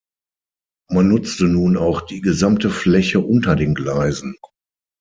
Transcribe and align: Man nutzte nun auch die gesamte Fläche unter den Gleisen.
Man 0.89 1.09
nutzte 1.09 1.43
nun 1.45 1.77
auch 1.77 2.01
die 2.01 2.21
gesamte 2.21 2.71
Fläche 2.71 3.19
unter 3.19 3.55
den 3.55 3.75
Gleisen. 3.75 4.35